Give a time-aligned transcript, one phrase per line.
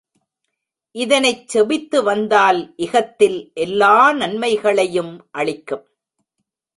[0.95, 5.85] இதனைச் செபித்துவந்தால் இகத்தில் எல்லா நம்மைகளையும் அளிக்கும்.